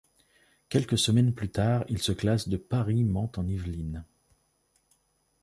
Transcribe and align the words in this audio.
Quelques 0.69 0.97
semaines 0.97 1.35
plus 1.35 1.51
tard, 1.51 1.85
il 1.87 1.99
se 2.01 2.11
classe 2.11 2.49
de 2.49 2.57
Paris-Mantes-en-Yvelines. 2.57 4.03